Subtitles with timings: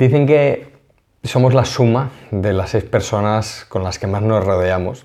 [0.00, 0.72] Dicen que
[1.24, 5.04] somos la suma de las seis personas con las que más nos rodeamos.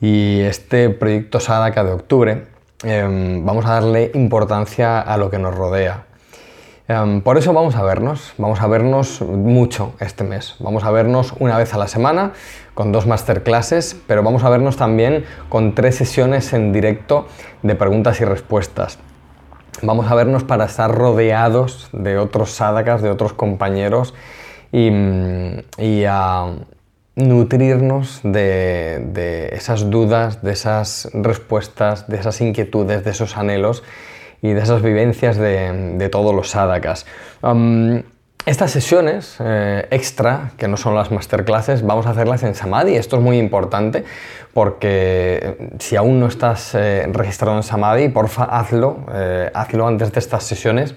[0.00, 2.46] Y este proyecto Sadaka de octubre,
[2.84, 6.06] em, vamos a darle importancia a lo que nos rodea.
[6.88, 10.54] Em, por eso vamos a vernos, vamos a vernos mucho este mes.
[10.58, 12.32] Vamos a vernos una vez a la semana
[12.72, 17.26] con dos masterclasses, pero vamos a vernos también con tres sesiones en directo
[17.62, 18.98] de preguntas y respuestas.
[19.82, 24.14] Vamos a vernos para estar rodeados de otros sadakas, de otros compañeros
[24.72, 24.90] y,
[25.78, 26.52] y a
[27.18, 33.82] nutrirnos de, esas dudas, de esas respuestas, de esas inquietudes, de esos anhelos
[34.40, 37.06] y de esas vivencias de, todos los sadakas.
[38.46, 42.96] Estas sesiones eh, extra, que no son las masterclasses, vamos a hacerlas en Samadhi.
[42.96, 44.04] Esto es muy importante
[44.54, 49.04] porque eh, si aún no estás eh, registrado en Samadhi, porfa, hazlo,
[49.52, 50.94] hazlo antes de estas sesiones,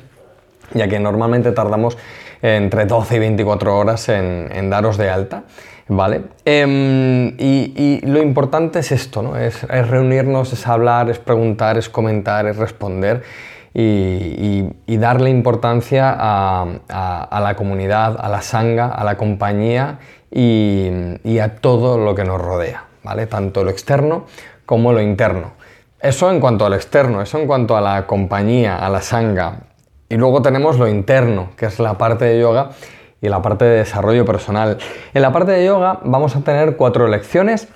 [0.73, 1.97] ya que normalmente tardamos
[2.41, 5.43] entre 12 y 24 horas en, daros de alta.
[5.87, 6.21] ¿Vale?
[6.45, 9.35] Em, y, lo importante es esto, ¿no?
[9.35, 13.23] Es, reunirnos, es hablar, es preguntar, es comentar, es responder
[13.73, 21.97] y, darle importancia a, la comunidad, a la sanga, a la compañía y, a todo
[21.97, 23.27] lo que nos rodea, ¿vale?
[23.27, 24.25] Tanto lo externo
[24.65, 25.53] como lo interno.
[25.99, 29.59] Eso en cuanto al externo, eso en cuanto a la compañía, a la sanga,
[30.09, 32.71] y luego tenemos lo interno, que es la parte de yoga
[33.21, 34.77] y la parte de desarrollo personal.
[35.13, 37.69] En la parte de yoga vamos a tener cuatro lecciones.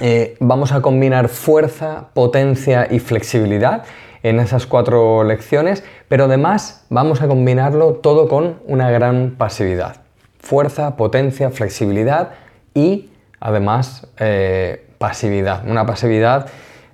[0.00, 3.84] Eh, vamos a combinar fuerza, potencia y flexibilidad
[4.22, 9.96] en esas cuatro lecciones, pero además vamos a combinarlo todo con una gran pasividad.
[10.38, 12.30] Fuerza, potencia, flexibilidad
[12.74, 15.68] y además eh, pasividad.
[15.68, 16.48] Una pasividad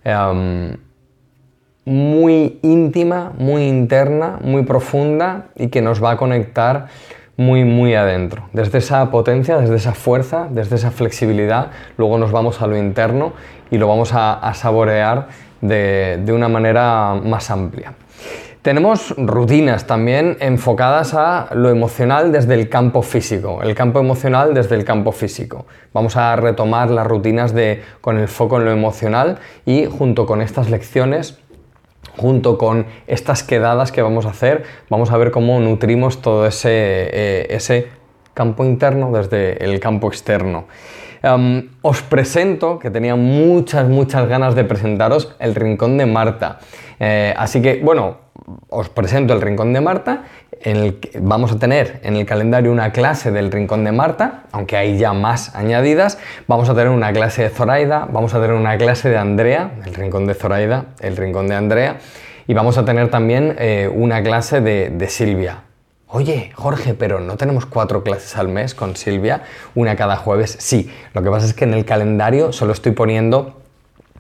[0.05, 0.77] em,
[1.85, 6.89] muy íntima, muy interna, muy profunda y que nos va a conectar
[7.39, 8.49] muy, muy adentro.
[8.53, 13.33] Desde esa potencia, desde esa fuerza, desde esa flexibilidad, luego nos vamos a lo interno
[13.71, 15.29] y lo vamos a, saborear
[15.61, 17.95] de, una manera más amplia.
[18.63, 24.75] Tenemos rutinas también enfocadas a lo emocional desde el campo físico, el campo emocional desde
[24.75, 25.67] el campo físico.
[25.95, 30.43] Vamos a retomar las rutinas de, con el foco en lo emocional y junto con
[30.43, 31.39] estas lecciones
[32.17, 36.71] junto con estas quedadas que vamos a hacer, vamos a ver cómo nutrimos todo ese,
[36.73, 37.89] eh, ese
[38.39, 40.67] campo interno desde el campo externo.
[41.83, 46.61] os presento, que tenía muchas, muchas ganas de presentaros, el Rincón de Marta.
[47.01, 48.19] Eh, así que, bueno,
[48.69, 50.23] os presento el Rincón de Marta.
[51.21, 55.13] Vamos a tener en el calendario una clase del Rincón de Marta, aunque hay ya
[55.13, 56.19] más añadidas.
[56.47, 59.95] Vamos a tener una clase de Zoraida, vamos a tener una clase de Andrea, el
[59.95, 61.97] Rincón de Zoraida, el Rincón de Andrea,
[62.47, 65.68] y vamos a tener también eh, una clase de Silvia.
[66.11, 69.43] Oye, Jorge, pero ¿no tenemos cuatro clases al mes con Silvia?
[69.75, 70.57] Una cada jueves.
[70.59, 73.61] Sí, lo que pasa es que en el calendario solo estoy poniendo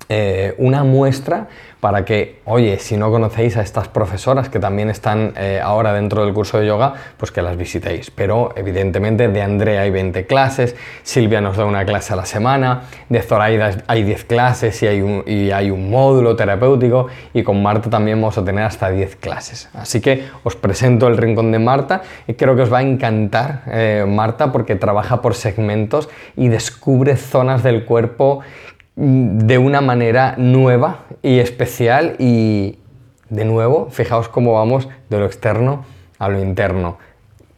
[0.08, 1.48] eh, una muestra
[1.80, 6.24] para que, oye, si no conocéis a estas profesoras que también están eh, ahora dentro
[6.24, 8.10] del curso de yoga, pues que las visitéis.
[8.10, 12.82] Pero evidentemente de Andrea hay 20 clases, Silvia nos da una clase a la semana,
[13.08, 17.62] de Zoraida hay 10 clases y hay, un, y hay un módulo terapéutico y con
[17.62, 19.68] Marta también vamos a tener hasta 10 clases.
[19.74, 23.62] Así que os presento el rincón de Marta y creo que os va a encantar
[23.66, 28.40] eh, Marta porque trabaja por segmentos y descubre zonas del cuerpo
[29.00, 32.78] de una manera nueva y especial y
[33.28, 35.84] de nuevo, fijaos cómo vamos de lo externo
[36.18, 36.98] a lo interno.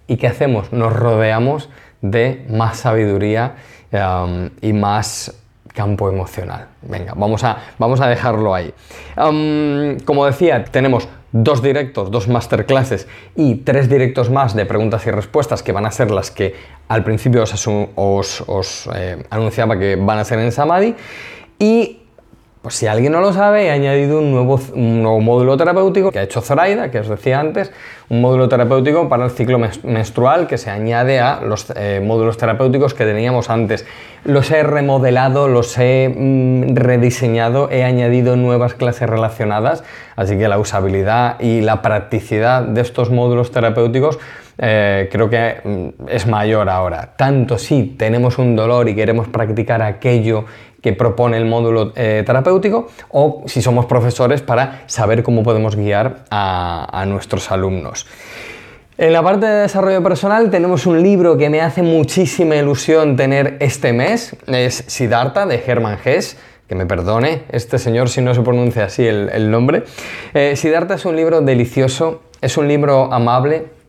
[0.06, 0.70] ¿Y qué hacemos?
[0.70, 1.70] Nos rodeamos
[2.02, 3.54] de más sabiduría
[3.90, 5.34] um, y más
[5.68, 6.66] campo emocional.
[6.82, 8.74] Venga, vamos a, vamos a dejarlo ahí.
[9.16, 15.10] Um, como decía, tenemos dos directos, dos masterclasses y tres directos más de preguntas y
[15.10, 16.54] respuestas que van a ser las que
[16.88, 20.94] al principio os, eh, anunciaba que van a ser en Samadhi.
[21.58, 21.99] Y
[22.62, 26.22] pues si alguien no lo sabe, he añadido un nuevo, nuevo, módulo terapéutico que ha
[26.24, 27.72] hecho Zoraida, que os decía antes,
[28.10, 32.92] un módulo terapéutico para el ciclo menstrual que se añade a los eh, módulos terapéuticos
[32.92, 33.86] que teníamos antes.
[34.24, 39.82] Los he remodelado, los he mm, rediseñado, he añadido nuevas clases relacionadas,
[40.14, 44.18] así que la usabilidad y la practicidad de estos módulos terapéuticos
[44.62, 47.14] eh, creo que mm, es mayor ahora.
[47.16, 50.44] Tanto si tenemos un dolor y queremos practicar aquello
[50.82, 56.24] que propone el módulo eh, terapéutico o si somos profesores para saber cómo podemos guiar
[56.30, 58.06] a, nuestros alumnos.
[58.98, 63.56] En la parte de desarrollo personal tenemos un libro que me hace muchísima ilusión tener
[63.60, 66.36] este mes, es Siddhartha de Hermann Hesse,
[66.68, 69.84] que me perdone este señor si no se pronuncia así el, nombre.
[70.34, 73.79] Eh, Siddhartha es un libro delicioso, es un libro amable,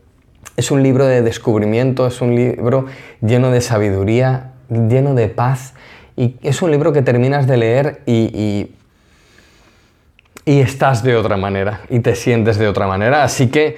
[0.62, 2.86] Es un libro de descubrimiento, es un libro
[3.20, 5.74] lleno de sabiduría, lleno de paz
[6.16, 8.70] y es un libro que terminas de leer y,
[10.46, 13.24] y, estás de otra manera y te sientes de otra manera.
[13.24, 13.76] Así que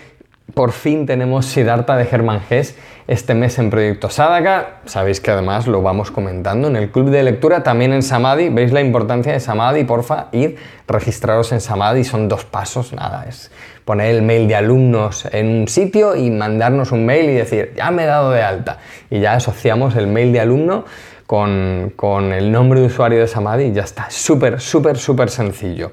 [0.53, 2.77] por fin tenemos Siddhartha de Germán Hess
[3.07, 4.81] este mes en Proyecto Sadaka.
[4.85, 8.49] Sabéis que además lo vamos comentando en el club de lectura, también en Samadhi.
[8.49, 9.85] ¿Veis la importancia de Samadhi?
[9.85, 10.57] Porfa, ir,
[10.87, 12.05] registraros en Samadhi.
[12.05, 13.51] Son dos pasos, nada, es
[13.85, 17.91] poner el mail de alumnos en un sitio y mandarnos un mail y decir, ya
[17.91, 18.79] me he dado de alta.
[19.11, 20.85] Y ya asociamos el mail de alumno
[21.27, 21.93] con,
[22.33, 24.11] el nombre de usuario de Samadhi y ya está.
[24.11, 25.91] Súper, súper, súper sencillo.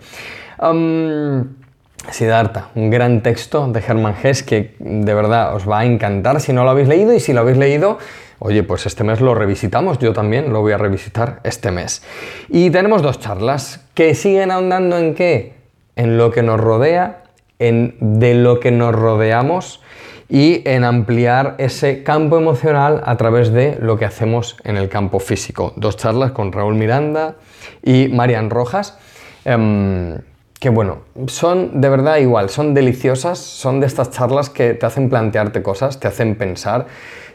[2.10, 6.54] Siddhartha, un gran texto de Hermann Hesse que de verdad os va a encantar si
[6.54, 8.00] no lo habéis leído y si lo habéis leído,
[8.40, 12.04] oye, pues este mes lo revisitamos, yo también lo voy a revisitar este mes.
[12.50, 15.54] Y tenemos dos charlas que siguen ahondando en qué?
[15.96, 17.22] En lo que nos rodea
[17.62, 19.82] en de lo que nos rodeamos
[20.28, 25.20] y en ampliar ese campo emocional a través de lo que hacemos en el campo
[25.20, 25.74] físico.
[25.76, 27.36] Dos charlas con Raúl Miranda
[27.84, 28.98] y Marian Rojas.
[29.46, 30.18] Em,
[30.62, 35.10] que bueno, son de verdad igual, son deliciosas, son de estas charlas que te hacen
[35.10, 36.86] plantearte cosas, te hacen pensar,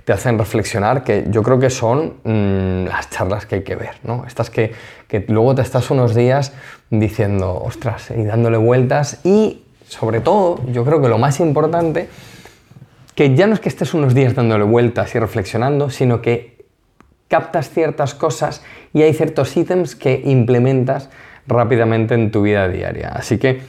[0.04, 3.96] te hacen reflexionar, que yo creo que son mm, las charlas que hay que ver,
[4.04, 4.22] ¿no?
[4.28, 4.72] Estas que,
[5.08, 6.52] que luego te estás unos días
[6.90, 12.08] diciendo, ostras, y dándole vueltas y sobre todo, yo creo que lo más importante,
[13.16, 16.64] que ya no es que estés unos días dándole vueltas y reflexionando, sino que
[17.26, 18.62] captas ciertas cosas
[18.94, 21.10] y hay ciertos ítems que implementas
[21.46, 23.10] rápidamente en tu vida diaria.
[23.10, 23.60] Así que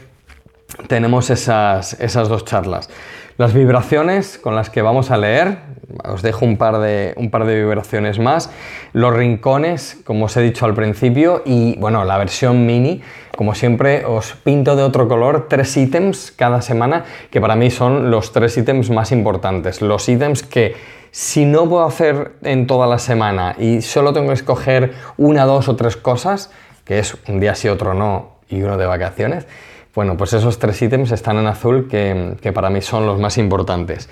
[0.88, 2.89] tenemos esas, esas dos charlas.
[3.38, 5.59] Las vibraciones con las que vamos a leer,
[6.03, 8.50] os dejo un par, de, un par de vibraciones más.
[8.94, 13.01] Los rincones, como os he dicho al principio, y bueno, la versión mini,
[13.38, 18.09] como siempre, os pinto de otro color tres ítems cada semana, que para mí son
[18.09, 19.83] los tres ítems más importantes.
[19.83, 20.75] Los ítems que
[21.12, 25.69] si no puedo hacer en toda la semana y solo tengo que escoger una, dos
[25.69, 26.51] o tres cosas,
[26.87, 29.45] que es un día sí, otro no y uno de vacaciones,
[29.93, 34.09] bueno, pues esos tres ítems están en azul que, para mí son los más importantes.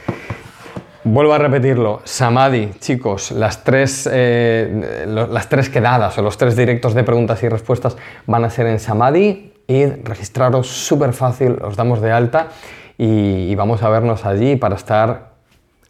[1.04, 6.96] Vuelvo a repetirlo, Samadhi, chicos, las tres, eh, las tres quedadas o los tres directos
[6.96, 7.96] de preguntas y respuestas
[8.26, 12.50] van a ser en Samadhi y registraros súper fácil, os damos de alta
[12.98, 15.34] y, vamos a vernos allí para estar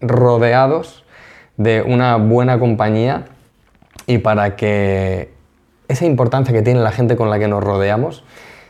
[0.01, 1.05] rodeados
[1.55, 3.25] de una buena compañía
[4.07, 5.34] y para que
[5.87, 8.23] esa importancia que tiene la gente con la que nos rodeamos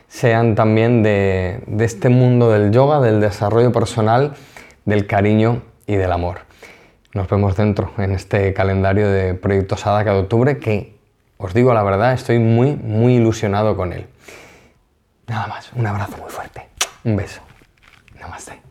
[0.07, 4.35] sean también de, este mundo del yoga, del desarrollo personal,
[4.85, 6.39] del cariño y del amor.
[7.13, 10.95] Nos vemos dentro en este calendario de Proyecto Sadaka de octubre que,
[11.37, 14.07] os digo la verdad, estoy muy, muy ilusionado con él.
[15.27, 16.67] Nada más, un abrazo muy fuerte.
[17.03, 17.41] Un beso.
[18.19, 18.64] Namaste.